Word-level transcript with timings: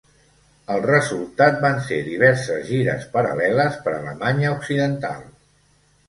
El 0.75 0.79
resultat 0.85 1.59
van 1.65 1.75
ser 1.89 1.99
diverses 2.07 2.63
gires 2.69 3.05
paral·leles 3.17 3.77
per 3.83 3.93
Alemanya 3.97 4.55
Occidental. 4.55 5.21